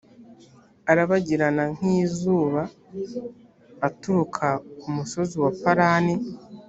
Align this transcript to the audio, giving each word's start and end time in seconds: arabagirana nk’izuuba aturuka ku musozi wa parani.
arabagirana 0.91 1.63
nk’izuuba 1.75 2.61
aturuka 3.87 4.47
ku 4.79 4.87
musozi 4.95 5.35
wa 5.43 5.51
parani. 5.61 6.13